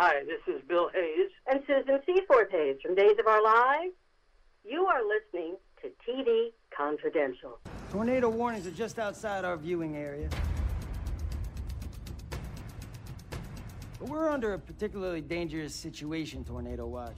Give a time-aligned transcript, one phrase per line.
[0.00, 1.28] Hi, this is Bill Hayes.
[1.48, 3.94] And Susan Seaforth Hayes from Days of Our Lives.
[4.64, 7.58] You are listening to TV Confidential.
[7.90, 10.28] Tornado warnings are just outside our viewing area.
[13.98, 17.16] But we're under a particularly dangerous situation, Tornado Watch.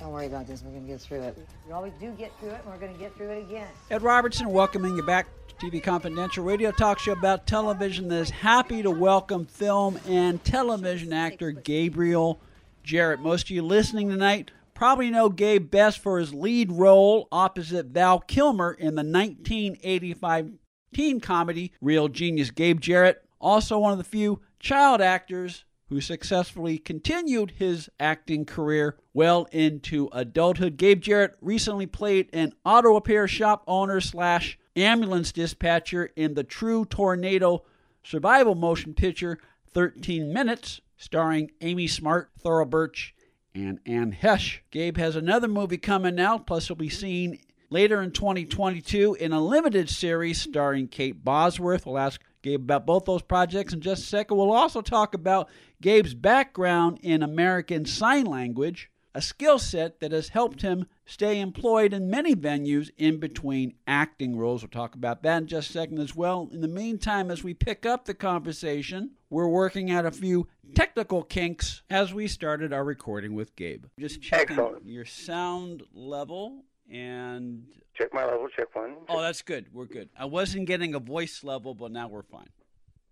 [0.00, 0.62] Don't worry about this.
[0.62, 1.36] We're going to get through it.
[1.66, 3.68] We always do get through it, and we're going to get through it again.
[3.90, 8.28] Ed Robertson welcoming you back to TV Confidential radio talk show about television that is
[8.28, 12.42] happy to welcome film and television actor Gabriel
[12.82, 13.20] Jarrett.
[13.20, 18.20] Most of you listening tonight probably know Gabe best for his lead role opposite Val
[18.20, 20.52] Kilmer in the 1985
[20.92, 22.50] teen comedy Real Genius.
[22.50, 28.98] Gabe Jarrett, also one of the few child actors who successfully continued his acting career
[29.14, 30.76] well into adulthood.
[30.76, 36.84] Gabe Jarrett recently played an auto repair shop owner slash ambulance dispatcher in the True
[36.84, 37.64] Tornado
[38.04, 39.38] survival motion picture
[39.72, 43.14] 13 Minutes, starring Amy Smart, Thora Birch,
[43.54, 44.60] and Anne Heche.
[44.70, 47.38] Gabe has another movie coming out, plus he'll be seen
[47.70, 51.86] later in 2022 in a limited series starring Kate Bosworth.
[51.86, 54.36] We'll ask Gabe about both those projects in just a second.
[54.36, 55.48] We'll also talk about
[55.82, 61.92] Gabe's background in American Sign Language, a skill set that has helped him stay employed
[61.94, 64.62] in many venues in between acting roles.
[64.62, 66.48] We'll talk about that in just a second as well.
[66.52, 71.22] In the meantime, as we pick up the conversation, we're working out a few technical
[71.22, 73.86] kinks as we started our recording with Gabe.
[73.98, 74.86] Just checking Excellent.
[74.86, 78.96] your sound level and Check my level, check one.
[79.08, 79.66] oh, that's good.
[79.72, 80.10] We're good.
[80.18, 82.48] I wasn't getting a voice level, but now we're fine.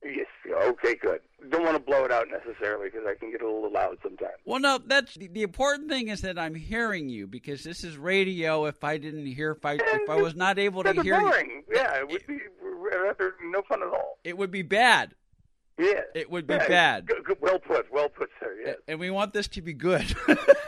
[0.05, 0.27] Yes,
[0.71, 1.21] okay, good.
[1.51, 4.33] Don't want to blow it out necessarily because I can get a little loud sometimes.
[4.47, 7.97] Well, no, that's the, the important thing is that I'm hearing you because this is
[7.99, 8.65] radio.
[8.67, 11.63] If I didn't hear, if I if I was not able to hear you.
[11.73, 14.19] Yeah, it would be rather no fun at all.
[14.25, 15.15] it would be bad.
[15.79, 16.03] Yeah.
[16.15, 17.07] It would be Yeah, bad.
[17.07, 18.55] good- good- well put, well put, sir.
[18.65, 18.77] Yes.
[18.87, 20.15] And we want this to be good.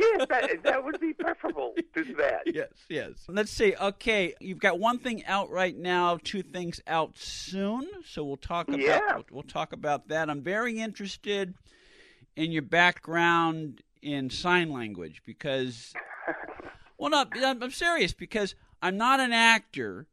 [0.00, 2.42] yes, that, that would be preferable to that.
[2.46, 3.10] yes, yes.
[3.28, 3.74] Let's see.
[3.80, 7.88] Okay, you've got one thing out right now, two things out soon.
[8.04, 9.14] So we'll talk about Yeah.
[9.14, 10.28] we'll, we'll talk about that.
[10.30, 11.54] I'm very interested
[12.36, 15.92] in your background in sign language because
[16.98, 20.06] well, no, I'm I'm serious because I'm not an actor,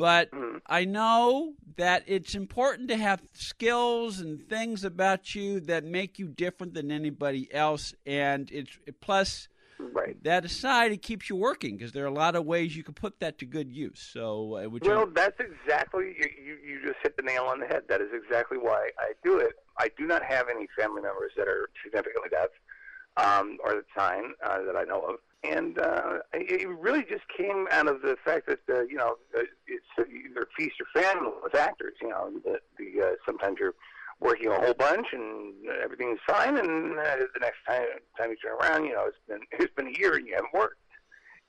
[0.00, 0.62] but Mhm.
[0.64, 6.26] I know that it's important to have skills and things about you that make you
[6.26, 10.22] different than anybody else, and it's plus Right.
[10.24, 12.94] that aside, it keeps you working because there are a lot of ways you can
[12.94, 14.00] put that to good use.
[14.00, 14.90] So, uh, would you?
[14.90, 16.54] Well, that's exactly you, you.
[16.64, 17.82] You just hit the nail on the head.
[17.88, 19.58] That is exactly why I do it.
[19.78, 22.50] I do not have any family members that are significantly deaf,
[23.16, 27.66] um, or the sign uh, that I know of, and uh, it really just came
[27.70, 31.54] out of the fact that uh, you know uh, it's either feast or famine with
[31.54, 31.94] actors.
[32.02, 33.74] You know, the, the uh, sometimes you're
[34.20, 37.86] working a whole bunch and everything's fine, and uh, the next time
[38.18, 40.54] time you turn around, you know, it's been it's been a year and you haven't
[40.54, 40.76] worked.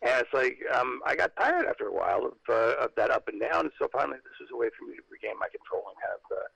[0.03, 3.27] And it's like um, I got tired after a while of, uh, of that up
[3.27, 3.69] and down.
[3.77, 6.47] So finally, this was a way for me to regain my control and have, uh,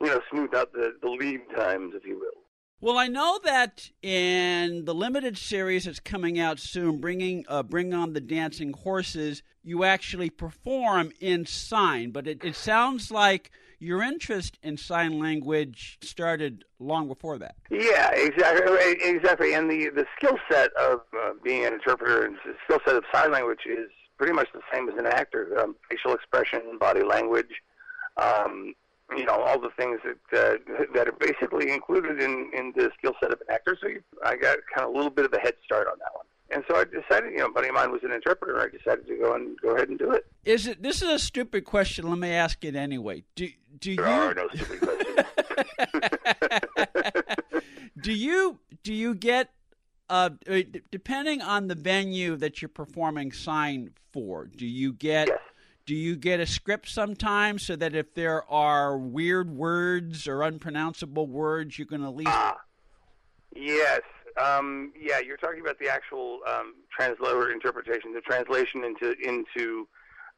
[0.00, 2.43] you know, smooth out the, the lead times, if you will.
[2.84, 7.94] Well, I know that in the limited series that's coming out soon, bringing uh, bring
[7.94, 12.10] on the dancing horses, you actually perform in sign.
[12.10, 17.54] But it, it sounds like your interest in sign language started long before that.
[17.70, 19.54] Yeah, exactly, exactly.
[19.54, 23.04] And the the skill set of uh, being an interpreter and the skill set of
[23.14, 25.58] sign language is pretty much the same as an actor.
[25.58, 27.62] Um, facial expression, body language,
[28.18, 28.74] um,
[29.10, 30.56] you know, all the things that uh,
[30.94, 33.76] that are basically included in in the skill set of an actor.
[33.80, 36.14] So you, I got kind of a little bit of a head start on that
[36.14, 36.24] one.
[36.50, 38.60] And so I decided, you know, a buddy of mine was an interpreter.
[38.60, 40.26] I decided to go and go ahead and do it.
[40.44, 40.82] Is it?
[40.82, 42.08] This is a stupid question.
[42.08, 43.24] Let me ask it anyway.
[43.34, 43.48] Do
[43.78, 45.26] do There you are no stupid questions.
[48.00, 49.50] do you do you get
[50.08, 50.60] uh, uh,
[50.90, 54.46] depending on the venue that you're performing sign for?
[54.46, 55.38] Do you get Yes.
[55.86, 61.26] Do you get a script sometimes so that if there are weird words or unpronounceable
[61.26, 62.56] words, you can at least Ah,
[63.54, 64.00] yes.
[64.42, 69.86] Um, yeah, you're talking about the actual um, translator interpretation, the translation into into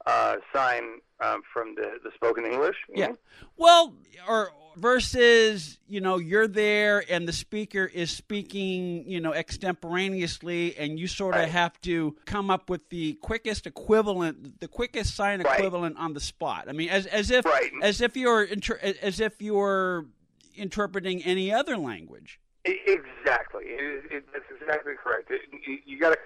[0.07, 2.77] uh, sign um, from the, the spoken English.
[2.95, 3.09] Yeah.
[3.09, 3.17] mean?
[3.57, 3.95] Well,
[4.29, 10.99] or versus, you know, you're there and the speaker is speaking, you know, extemporaneously and
[10.99, 11.49] you sort of Right.
[11.49, 15.59] have to come up with the quickest equivalent, the quickest sign Right.
[15.59, 16.67] equivalent on the spot.
[16.69, 17.73] I mean, as as if Right.
[17.83, 20.07] as if you're inter- as if you're
[20.55, 22.39] interpreting any other language.
[22.65, 23.65] Exactly.
[23.65, 25.31] It it, that's exactly correct.
[25.31, 26.19] It, you you got to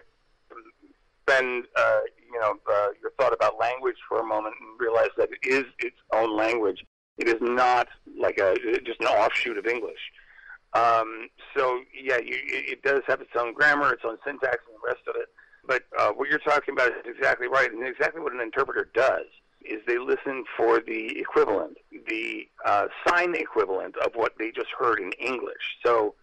[1.31, 2.00] spend, uh,
[2.32, 5.65] you know, uh, your thought about language for a moment and realize that it is
[5.79, 6.85] its own language.
[7.19, 7.88] It is not
[8.19, 8.55] like a
[8.85, 10.00] just an offshoot of English.
[10.73, 14.87] Um, so yeah, you, it does have its own grammar, its own syntax, and the
[14.87, 15.29] rest of it.
[15.67, 19.26] But uh, what you're talking about is exactly right, and exactly what an interpreter does
[19.62, 21.76] is they listen for the equivalent,
[22.09, 25.76] the uh, sign equivalent of what they just heard in English.
[25.85, 26.15] So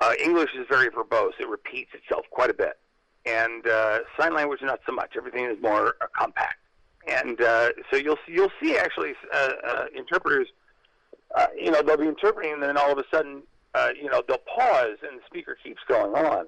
[0.00, 2.78] uh, English is very verbose; it repeats itself quite a bit,
[3.26, 5.12] and uh, sign language not so much.
[5.16, 6.58] Everything is more uh, compact,
[7.06, 10.48] and uh, so you'll see, you'll see actually uh, uh, interpreters.
[11.36, 13.42] Uh, you know, they'll be interpreting, and then all of a sudden,
[13.74, 16.46] uh, you know, they'll pause, and the speaker keeps going on.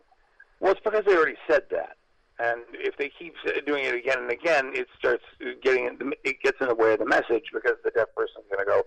[0.61, 1.97] Well, it's because they already said that.
[2.39, 3.35] And if they keep
[3.67, 5.25] doing it again and again, it starts
[5.63, 8.71] getting it gets in the way of the message because the deaf person's going to
[8.71, 8.83] go,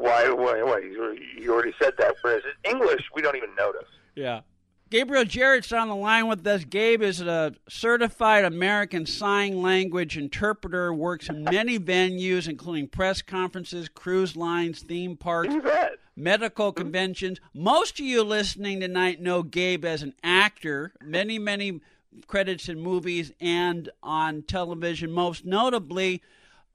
[0.00, 0.30] "Why?
[0.30, 0.62] Why?
[0.62, 0.78] Why?
[0.78, 3.88] You already said that." Whereas in English, we don't even notice.
[4.14, 4.40] Yeah.
[4.90, 6.64] Gabriel Jarrett's on the line with us.
[6.64, 13.90] Gabe is a certified American Sign Language interpreter, works in many venues, including press conferences,
[13.90, 15.54] cruise lines, theme parks,
[16.16, 17.38] medical conventions.
[17.52, 20.94] Most of you listening tonight know Gabe as an actor.
[21.02, 21.82] Many, many
[22.26, 26.22] credits in movies and on television, most notably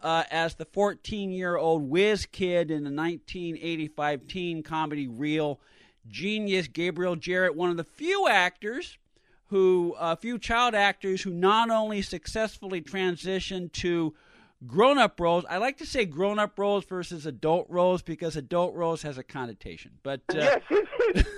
[0.02, 5.60] uh, as the 14 year old whiz kid in the 1985 teen comedy Real
[6.08, 6.68] Genius.
[6.68, 8.98] Gabriel Jarrett, one of the few actors
[9.48, 14.14] who, a few child actors who not only successfully transitioned to
[14.66, 15.46] grown up roles.
[15.50, 19.24] I like to say grown up roles versus adult roles because adult roles has a
[19.24, 19.92] connotation.
[20.04, 20.62] But uh, Yes.
[20.70, 21.28] it.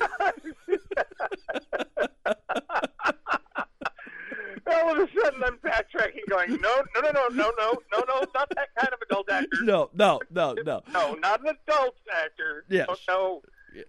[4.67, 8.25] All of a sudden, I'm backtracking, going, "No, no, no, no, no, no, no, no,
[8.33, 9.47] not that kind of adult actor.
[9.61, 10.81] no, no, no, no.
[10.91, 12.65] No, not an adult actor.
[12.69, 12.87] Yes.
[12.89, 13.41] Oh, no.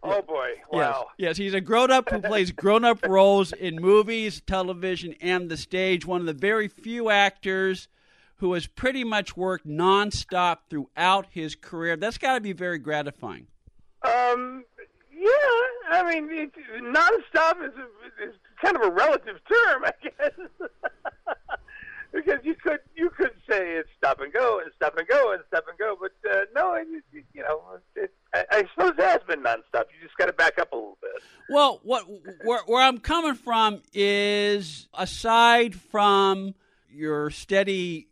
[0.02, 0.50] Oh boy!
[0.70, 1.08] Wow.
[1.18, 5.48] Yes, yes, he's a grown up who plays grown up roles in movies, television, and
[5.48, 6.06] the stage.
[6.06, 7.88] One of the very few actors
[8.36, 11.96] who has pretty much worked nonstop throughout his career.
[11.96, 13.46] That's got to be very gratifying.
[14.02, 14.64] Um,
[15.10, 15.28] yeah,
[15.90, 16.52] I mean, it,
[16.82, 20.32] nonstop is, a, is kind of a relative term, I guess,
[22.16, 25.42] because you could you could say it's stop and go and stop and go and
[25.48, 27.62] stop and go, but uh, no, it, you know,
[27.94, 29.84] it, I, I suppose it has been nonstop.
[29.92, 31.22] You just got to back up a little bit.
[31.50, 32.04] Well, what
[32.44, 36.54] where, where I'm coming from is aside from
[36.90, 38.08] your steady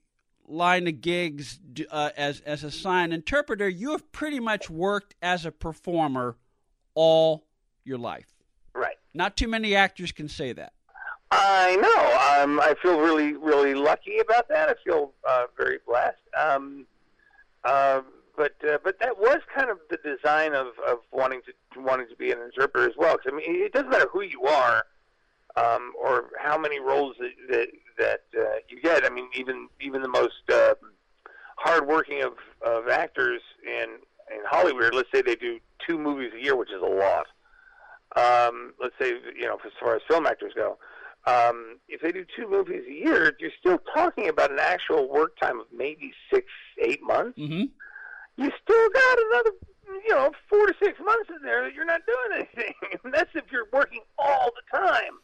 [0.46, 1.58] line of gigs
[1.90, 6.36] uh, as as a sign interpreter, you have pretty much worked as a performer
[6.94, 7.46] all
[7.84, 8.26] your life.
[8.74, 8.96] Right.
[9.14, 10.73] Not too many actors can say that.
[11.36, 12.42] I know.
[12.42, 14.68] Um, I feel really, really lucky about that.
[14.68, 16.18] I feel uh, very blessed.
[16.38, 16.86] Um,
[17.64, 18.02] uh,
[18.36, 22.16] but uh, but that was kind of the design of, of wanting to wanting to
[22.16, 23.16] be an interpreter as well.
[23.16, 24.84] Because I mean, it doesn't matter who you are
[25.56, 29.04] um, or how many roles that that, that uh, you get.
[29.04, 30.74] I mean, even even the most uh,
[31.56, 32.34] hardworking of,
[32.64, 33.88] of actors in
[34.34, 37.26] in Hollywood, let's say they do two movies a year, which is a lot.
[38.16, 40.78] Um, let's say you know, as far as film actors go,
[41.26, 45.38] um, if they do two movies a year, you're still talking about an actual work
[45.38, 46.46] time of maybe six,
[46.82, 47.38] eight months.
[47.38, 47.64] Mm-hmm.
[48.36, 49.50] You still got another,
[50.06, 52.74] you know, four to six months in there that you're not doing anything.
[53.04, 55.18] And that's if you're working all the time.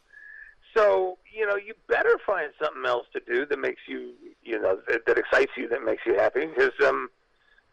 [0.75, 4.13] So you know, you better find something else to do that makes you,
[4.43, 6.45] you know, that, that excites you, that makes you happy.
[6.45, 7.09] Because, um,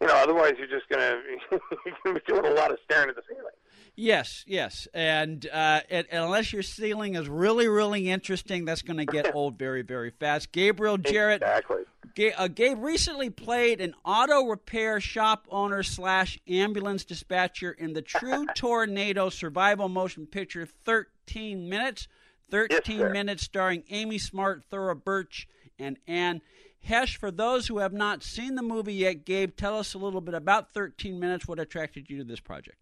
[0.01, 1.21] you know, otherwise you're just gonna
[1.51, 3.53] you're gonna be doing a lot of staring at the ceiling.
[4.01, 5.81] Yes, yes, and, uh,
[6.13, 10.53] unless your ceiling is really, really interesting, that's going to get old very, very fast.
[10.53, 11.83] Gabriel Jarrett, Exactly.
[12.15, 18.03] Ga- uh, Gabe recently played an auto repair shop owner slash ambulance dispatcher in the
[18.19, 22.07] True Tornado survival motion picture 13 Minutes.
[22.53, 23.11] 13 sir.
[23.11, 26.41] Minutes starring Amy Smart, Thora Birch, and Anne
[26.89, 27.17] Heche.
[27.17, 30.35] For those who have not seen the movie yet, Gabe, tell us a little bit
[30.35, 31.49] about 13 Minutes.
[31.49, 32.79] What attracted you to this project?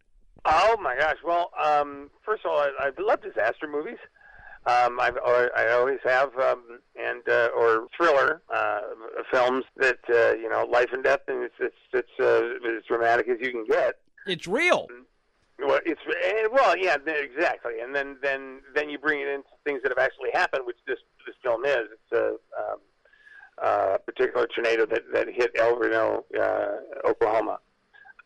[0.49, 1.17] Oh my gosh!
[1.25, 3.99] Well, um, first of all, I, I love disaster movies.
[4.67, 8.81] Um, I've or, I always have, um, and uh, or thriller uh,
[9.31, 13.29] films that uh, you know, life and death, and it's it's it's uh, as dramatic
[13.29, 13.97] as you can get.
[14.27, 14.89] It's real.
[15.59, 17.81] Well, it's eh, well, yeah, exactly.
[17.83, 20.99] And then then then you bring it into things that have actually happened, which this
[21.27, 21.89] this film is.
[21.93, 22.29] It's a
[22.61, 22.79] um,
[23.63, 27.59] uh, particular tornado that that hit El Reno, uh, Oklahoma.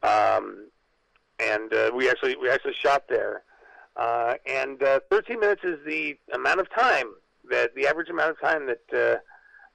[0.02, 0.69] Um,
[1.40, 3.42] and uh, we actually we actually shot there.
[3.96, 7.12] Uh, and uh, 13 minutes is the amount of time
[7.50, 9.18] that the average amount of time that uh,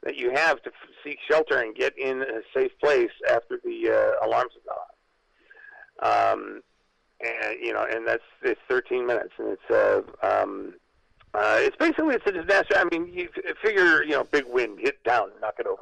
[0.04, 3.90] that you have to f- seek shelter and get in a safe place after the
[3.90, 6.34] uh, alarms have gone.
[6.34, 6.62] Um,
[7.22, 10.74] and you know, and that's it's 13 minutes, and it's uh, um,
[11.34, 12.76] uh, it's basically it's a disaster.
[12.78, 15.82] I mean, you f- figure you know, big wind, hit down, knock it over.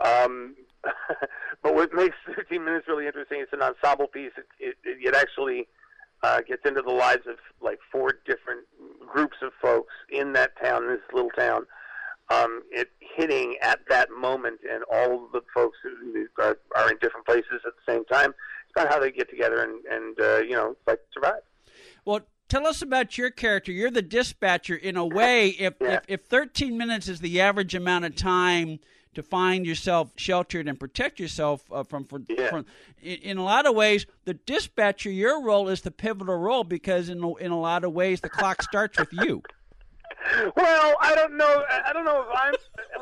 [0.00, 0.54] Um,
[1.62, 3.40] but what makes 13 minutes really interesting?
[3.40, 4.32] It's an ensemble piece.
[4.60, 5.66] It, it, it actually
[6.22, 8.66] uh, gets into the lives of like four different
[9.06, 11.66] groups of folks in that town, this little town.
[12.30, 17.24] Um, it hitting at that moment, and all the folks who are, are in different
[17.26, 18.34] places at the same time.
[18.64, 21.40] It's about how they get together and, and uh, you know, like survive.
[22.04, 23.72] Well, tell us about your character.
[23.72, 24.76] You're the dispatcher.
[24.76, 26.00] In a way, if, Yeah.
[26.08, 28.78] if if 13 minutes is the average amount of time
[29.18, 32.50] to find yourself sheltered and protect yourself uh, from from, Yeah.
[32.50, 32.66] from
[33.02, 37.08] in, in a lot of ways, the dispatcher, your role is the pivotal role because
[37.08, 39.42] in a, in a lot of ways the clock starts with you.
[40.56, 41.64] Well, I don't know.
[41.86, 42.52] I don't know if I'm.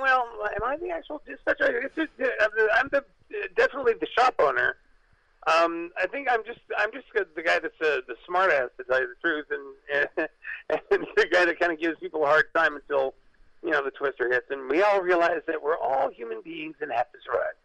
[0.01, 1.81] Well, am I the actual dispatcher?
[1.81, 2.11] It's just,
[2.75, 3.05] I'm the
[3.57, 4.77] definitely the shop owner.
[5.47, 8.85] Um, I think I'm just I'm just the guy that's uh, the smart ass to
[8.85, 10.09] tell you the truth, and
[10.91, 13.15] and the guy that kind of gives people a hard time until
[13.63, 16.93] you know the twister hits, and we all realize that we're all human beings and
[16.93, 17.57] have to survive.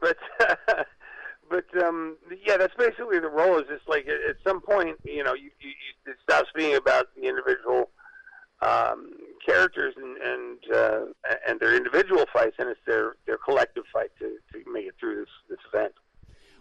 [0.00, 0.86] But
[1.50, 3.58] but um, yeah, that's basically the role.
[3.58, 7.08] Is just like at, some point, you know, you, you, you, it stops being about
[7.16, 7.90] the individual
[8.62, 9.12] um,
[9.44, 11.00] characters and and uh,
[11.46, 15.16] and their individual fights, and it's their their collective fight to, to make it through
[15.16, 15.92] this this event.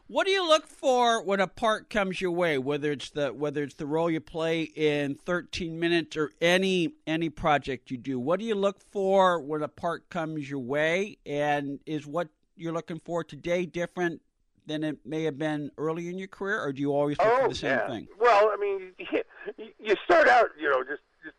[0.08, 2.60] What do you look for when a part comes your way?
[2.60, 7.30] Whether it's the whether it's the role you play in 13 minutes or any any
[7.30, 11.18] project you do, what do you look for when a part comes your way?
[11.26, 14.22] And is what you're looking for today different
[14.68, 17.50] than it may have been early in your career, or do you always look for
[17.50, 17.88] the same yeah.
[17.88, 18.08] thing?
[18.20, 21.36] Well, I mean, you, you start out, you know, just just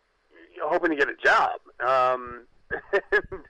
[0.60, 2.46] hoping to get a job, um,
[2.92, 3.44] and,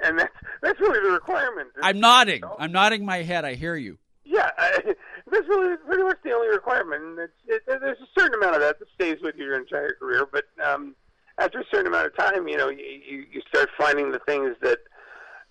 [0.00, 1.70] and that's that's really the requirement.
[1.82, 2.42] I'm nodding.
[2.58, 3.46] I'm nodding my head.
[3.46, 3.96] I hear you.
[4.28, 4.94] Yeah, I,
[5.30, 7.18] that's really pretty much the only requirement.
[7.18, 10.28] It's, it, there's a certain amount of that that stays with you your entire career,
[10.30, 10.94] but um,
[11.38, 14.80] after a certain amount of time, you know, you, you, start finding the things that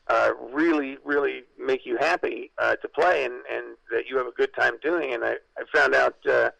[0.09, 4.31] uh, really, really make you happy uh, to play, and, and that you have a
[4.31, 5.13] good time doing.
[5.13, 6.51] And I, I found out uh,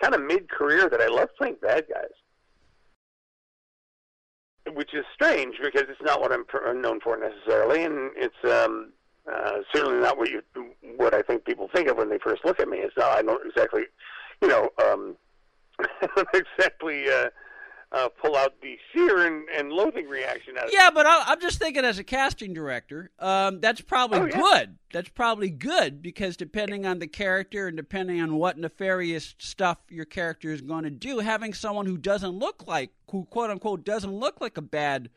[0.00, 2.14] kind of mid-career that I love playing bad guys,
[4.72, 8.92] which is strange because it's not what I'm pr- known for necessarily, and it's um,
[9.32, 10.42] uh, certainly not what you
[10.96, 12.78] what I think people think of when they first look at me.
[12.78, 13.82] It's not I don't exactly,
[14.40, 15.16] you know, um,
[16.34, 17.28] exactly uh,
[17.92, 21.40] uh, pull out the fear and, and loathing reaction out of Yeah, but I, I'm
[21.40, 24.36] just thinking as a casting director, um, that's probably Oh, yeah.
[24.40, 24.78] good.
[24.92, 30.04] That's probably good because depending on the character and depending on what nefarious stuff your
[30.04, 34.12] character is going to do, having someone who doesn't look like, who quote unquote doesn't
[34.12, 35.08] look like a bad.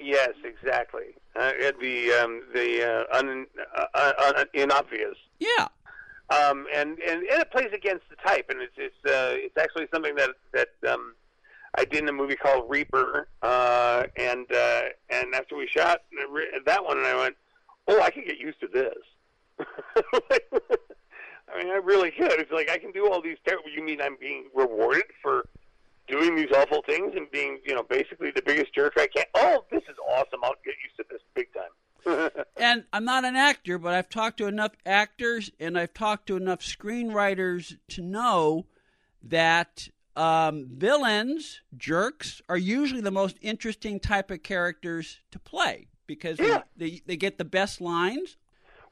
[0.00, 1.16] Yes, exactly.
[1.34, 5.16] Uh, the um, the uh, un, uh, uh, un, inobvious.
[5.40, 5.68] Yeah.
[6.30, 9.88] um, and, and and it plays against the type, and it's it's uh, it's actually
[9.92, 11.14] something that that um,
[11.76, 16.02] I did in a movie called Reaper, uh, and uh, and after we shot
[16.66, 17.36] that one, and I went,
[17.88, 18.94] oh, I can get used to this.
[21.52, 22.32] I mean, I really could.
[22.32, 23.70] It's like I can do all these terrible.
[23.70, 25.46] You mean I'm being rewarded for
[26.06, 29.24] doing these awful things and being, you know, basically the biggest jerk I can?
[29.34, 30.40] Oh, this is awesome.
[30.42, 31.70] I'll get used to this big time.
[32.56, 36.36] And I'm not an actor, but I've talked to enough actors and I've talked to
[36.36, 38.66] enough screenwriters to know
[39.22, 46.38] that um, villains, jerks, are usually the most interesting type of characters to play because
[46.38, 46.62] Yeah.
[46.76, 48.36] they, they get the best lines.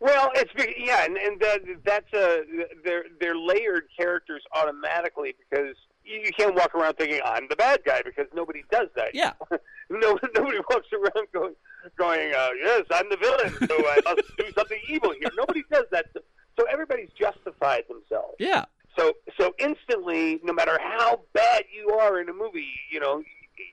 [0.00, 2.42] Well, it's be- yeah, and, and that, that's a
[2.84, 8.02] they're they're layered characters automatically because you, can't walk around thinking I'm the bad guy
[8.02, 9.14] because nobody does that.
[9.14, 9.34] Yeah.
[9.90, 11.54] no, nobody walks around going
[11.96, 15.30] going uh, yes I'm the villain, so I must do something evil here.
[15.36, 16.06] Nobody does that.
[16.14, 16.20] So,
[16.58, 18.34] so everybody's justified themselves.
[18.40, 18.64] Yeah.
[18.98, 23.22] So so instantly, no matter how bad you are in a movie, you know,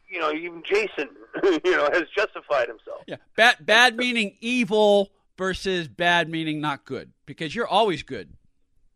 [0.10, 1.10] you know even Jason,
[1.44, 3.02] you know, has justified himself.
[3.08, 3.18] Yeah.
[3.36, 8.34] Bad, bad meaning evil versus bad meaning not good because you're always good.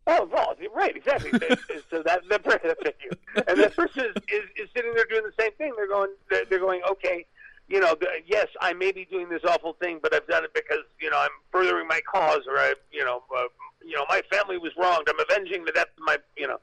[0.05, 1.31] Oh, well, right, exactly.
[1.89, 3.11] so that that person, thank you.
[3.47, 5.73] And that person is, is, is sitting there doing the same thing.
[5.77, 7.25] They're going, they're, they're going, okay,
[7.69, 10.83] you know, yes, I may be doing this awful thing, but I've done it because
[10.99, 13.43] you know I'm furthering my cause, or I, you know, uh,
[13.85, 15.07] you know, my family was wronged.
[15.09, 16.59] I'm avenging the death of my, you know.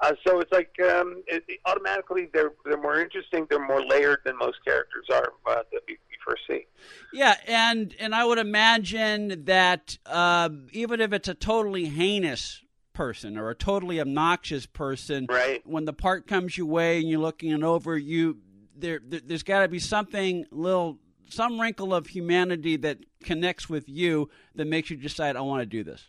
[0.00, 4.18] Uh, so it's like um, it, it- automatically they're they're more interesting, they're more layered
[4.24, 6.66] than most characters are uh, that you, you first see.
[7.12, 7.36] Yeah,
[7.92, 13.50] and and I would imagine that um, even if it's a totally heinous person or
[13.50, 15.62] a totally obnoxious person, Right.
[15.66, 18.38] when the part comes your way and you're looking it over, you
[18.76, 23.88] there, there there's got to be something little some wrinkle of humanity that connects with
[23.88, 26.08] you that makes you decide I want to do this.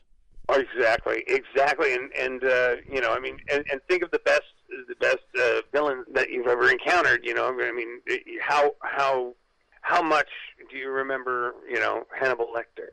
[0.50, 4.42] Exactly, exactly, and and uh, you know, I mean, and, and think of the best
[4.90, 7.22] the best uh, villains that you've ever encountered.
[7.24, 8.02] You know, I mean,
[8.42, 9.36] how how
[9.84, 10.30] how much
[10.72, 11.54] do you remember?
[11.70, 12.90] You know, Hannibal Lecter,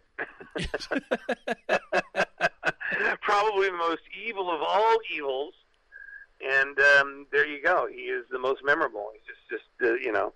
[3.23, 5.54] probably the most evil of all evils.
[6.44, 7.87] and um, there you go.
[7.90, 9.11] He is the most memorable.
[9.14, 10.32] He's just, just uh, you know,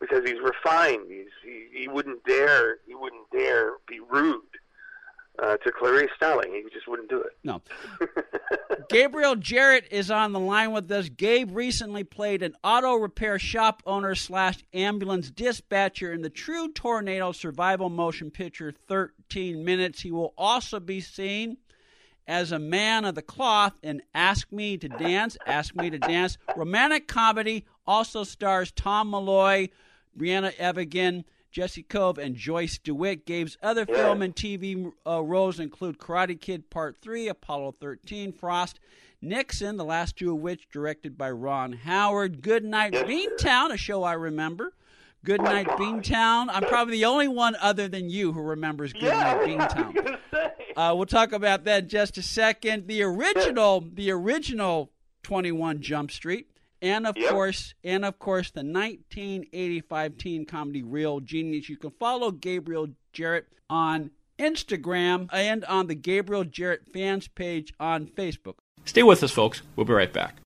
[0.00, 1.06] because he's refined.
[1.08, 4.40] He's he, he wouldn't dare he wouldn't dare be rude
[5.38, 6.52] uh, to Clarice Starling.
[6.52, 7.32] He just wouldn't do it.
[7.44, 7.62] No.
[8.88, 11.08] Gabriel Jarrett is on the line with us.
[11.08, 17.32] Gabe recently played an auto repair shop owner slash ambulance dispatcher in the True Tornado
[17.32, 20.00] survival motion picture 13 Minutes.
[20.00, 21.56] He will also be seen
[22.26, 25.36] as a man of the cloth in Ask Me to Dance.
[25.46, 26.38] Ask Me to Dance.
[26.56, 29.68] Romantic comedy also stars Tom Malloy,
[30.16, 33.26] Briana Evigan, Jesse Cove, and Joyce DeWitt.
[33.26, 33.96] Gabe's other Yeah.
[33.96, 38.78] film and TV uh, roles include Karate Kid Part 3, Apollo 13, Frost,
[39.20, 43.08] Nixon, the last two of which directed by Ron Howard, Good Night Yes, sir.
[43.48, 44.72] Beantown, a show I remember.
[45.22, 46.46] Good Night Beantown.
[46.50, 50.18] I'm probably the only one other than you who remembers Good Night Beantown.
[50.76, 52.86] Uh, we'll talk about that in just a second.
[52.86, 54.92] The original, the original
[55.24, 56.49] 21 Jump Street,
[56.82, 57.30] and of Yep.
[57.30, 61.68] course, and of course, the 1985 teen comedy Real Genius.
[61.68, 68.06] You can follow Gabriel Jarrett on Instagram and on the Gabriel Jarrett fans page on
[68.06, 68.54] Facebook.
[68.84, 69.62] Stay with us, folks.
[69.76, 70.36] We'll be right back.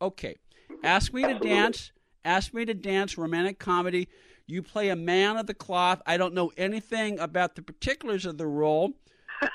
[0.00, 0.36] Okay,
[0.84, 1.92] ask me to dance.
[2.24, 3.18] Ask me to dance.
[3.18, 4.08] Romantic comedy.
[4.46, 6.02] You play a man of the cloth.
[6.06, 8.92] I don't know anything about the particulars of the role.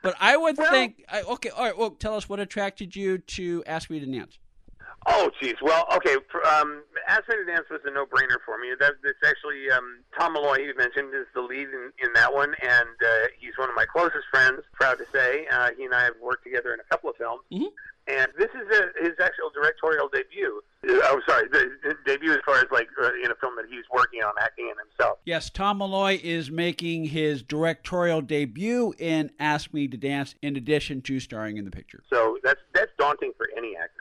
[0.00, 1.76] But I would Well- think, I, okay, all right.
[1.76, 4.38] Well, tell us what attracted you to Ask Me to Dance.
[5.10, 5.54] Oh, geez.
[5.62, 6.16] Well, okay.
[6.60, 8.68] Um, Ask Me to Dance was a no-brainer for me.
[8.78, 10.56] That, that's actually um, Tom Malloy.
[10.58, 13.86] You mentioned is the lead in, in that one, and uh, he's one of my
[13.86, 14.60] closest friends.
[14.74, 17.42] Proud to say, uh, he and I have worked together in a couple of films.
[17.52, 17.68] Mhm.
[18.06, 20.62] And this is a, his actual directorial debut.
[20.82, 23.66] Uh, oh, sorry, the, the debut as far as like uh, in a film that
[23.68, 25.18] he's working on acting in himself.
[25.26, 31.02] Yes, Tom Malloy is making his directorial debut in Ask Me to Dance, in addition
[31.02, 32.02] to starring in the picture.
[32.08, 33.97] So that's that's daunting for any actor.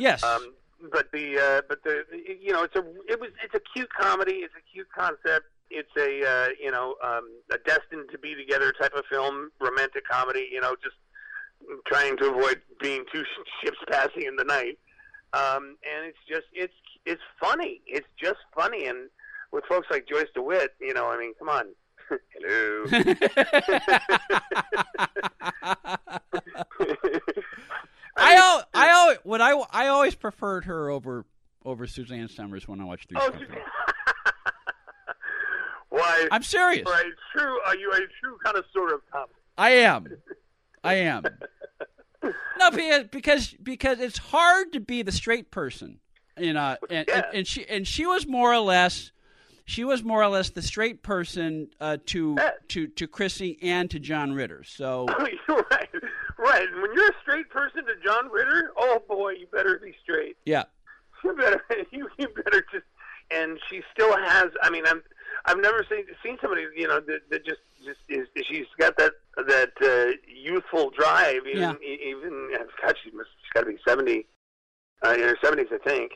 [0.00, 0.22] Yes.
[0.24, 0.54] Um,
[0.90, 2.04] but the uh, but the
[2.40, 4.36] you know it's a it was it's a cute comedy.
[4.36, 5.46] It's a cute concept.
[5.68, 10.08] It's a uh, you know um, a destined to be together type of film, romantic
[10.08, 10.48] comedy.
[10.50, 10.96] You know, just
[11.86, 13.24] trying to avoid being two
[13.62, 14.78] ships passing in the night.
[15.34, 16.72] Um, and it's just it's
[17.04, 17.82] it's funny.
[17.86, 18.86] It's just funny.
[18.86, 19.10] And
[19.52, 21.66] with folks like Joyce DeWitt, you know, I mean, come on.
[22.34, 22.86] Hello.
[28.20, 31.24] I al- I always what I I always preferred her over
[31.64, 33.58] over Suzanne Somers when I watched Three's Oh, Company.
[35.88, 36.28] why?
[36.30, 36.86] I'm serious.
[36.88, 37.58] Are you true?
[37.66, 39.32] Are you a true kind of sort of comedy?
[39.58, 40.06] I am.
[40.84, 41.24] I am.
[42.58, 42.70] No,
[43.10, 45.98] because because it's hard to be the straight person,
[46.38, 49.12] you know, and, and, and she and she was more or less,
[49.70, 52.50] she was more or less the straight person uh, to Yeah.
[52.68, 54.64] to to Chrissy and to John Ritter.
[54.64, 55.38] So right,
[56.38, 56.68] right.
[56.74, 60.36] When you're a straight person to John Ritter, oh boy, you better be straight.
[60.44, 60.64] yeah,
[61.24, 62.84] You better, you, you better just.
[63.32, 64.46] And she still has.
[64.60, 65.02] I mean, I'm.
[65.46, 68.26] I've never seen seen somebody, you know, that, that just just is.
[68.48, 71.46] She's got that that uh, youthful drive.
[71.48, 71.74] Even Yeah.
[71.82, 72.50] even
[72.82, 73.28] God, she must.
[73.40, 74.26] She's got to be seventy,
[75.06, 76.10] uh, in her seventies, I think.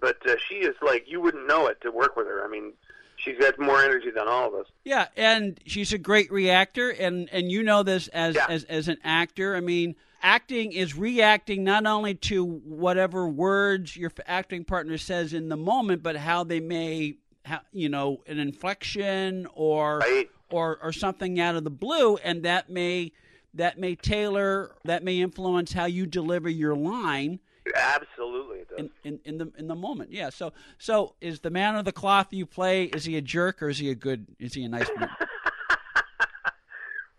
[0.00, 2.44] But uh, she is like you wouldn't know it to work with her.
[2.44, 2.72] I mean,
[3.16, 4.66] she's got more energy than all of us.
[4.84, 8.46] yeah, and she's a great reactor, and and you know this as Yeah.
[8.48, 9.56] as as an actor.
[9.56, 9.96] I mean.
[10.26, 16.02] Acting is reacting not only to whatever words your acting partner says in the moment,
[16.02, 20.30] but how they may, ha- you know, an inflection or Right.
[20.50, 23.12] or or something out of the blue, and that may
[23.52, 27.38] that may tailor that may influence how you deliver your line
[27.74, 28.78] Absolutely, it does.
[28.78, 30.12] in, in, in the in the moment.
[30.12, 30.30] Yeah.
[30.30, 32.84] So so is the man of the cloth you play?
[32.84, 34.26] Is he a jerk or is he a good?
[34.38, 35.08] Is he a nice man?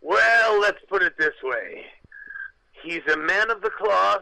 [0.01, 1.83] Well, let's put it this way.
[2.83, 4.21] He's a man of the cloth,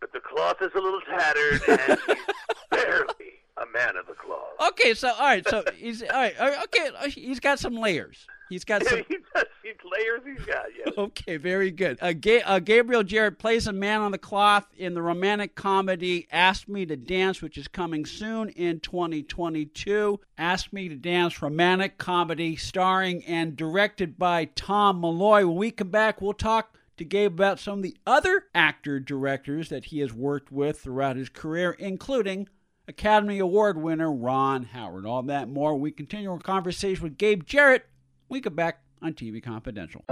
[0.00, 2.16] but the cloth is a little tattered, and he's
[2.70, 4.40] barely a man of the cloth.
[4.72, 4.94] Okay.
[4.94, 5.48] So all right.
[5.48, 6.34] So he's all right.
[6.38, 6.88] right, Okay.
[6.98, 8.26] uh, He's got some layers.
[8.50, 8.98] He's got some.
[9.08, 9.44] he does.
[9.62, 10.88] These layers he's got, yes.
[10.98, 11.96] Okay, very good.
[12.02, 16.28] Uh, Ga- uh, Gabriel Jarrett plays a man on the cloth in the romantic comedy
[16.30, 20.20] Ask Me to Dance, which is coming soon in 2022.
[20.36, 25.46] Ask Me to Dance, romantic comedy starring and directed by Tom Malloy.
[25.46, 29.68] When we come back, we'll talk to Gabe about some of the other actor directors
[29.70, 32.48] that he has worked with throughout his career, including
[32.86, 35.06] Academy Award winner Ron Howard.
[35.06, 35.76] All that more.
[35.76, 37.86] We continue our conversation with Gabe Jarrett.
[38.28, 40.04] We come back on TV Confidential.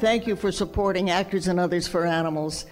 [0.00, 2.66] Thank you for supporting Actors and Others for Animals.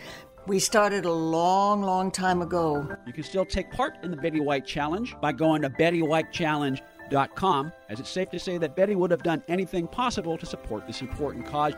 [0.47, 2.89] We started a long, long time ago.
[3.07, 8.01] You can still take part in the Betty White Challenge by going to BettyWhiteChallenge.com, as
[8.01, 11.47] it's safe to say that Betty would have done anything possible to support this important
[11.47, 11.75] cause.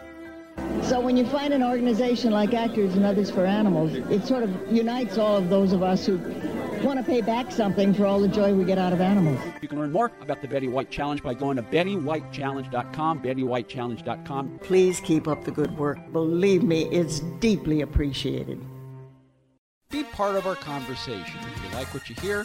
[0.82, 4.72] So when you find an organization like Actors and Others for Animals, it sort of
[4.72, 6.18] unites all of those of us who
[6.82, 9.40] want to pay back something for all the joy we get out of animals.
[9.62, 14.58] You can learn more about the Betty White Challenge by going to BettyWhiteChallenge.com, BettyWhiteChallenge.com.
[14.62, 15.98] Please keep up the good work.
[16.12, 18.62] Believe me, it's deeply appreciated.
[19.90, 21.38] Be part of our conversation.
[21.54, 22.44] If you like what you hear,